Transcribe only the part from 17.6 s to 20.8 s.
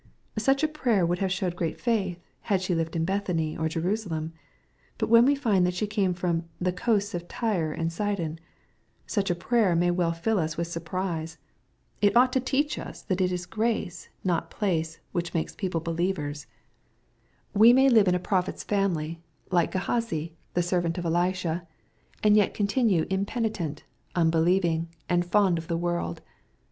may live in a prophet's family, like Gkhazi, the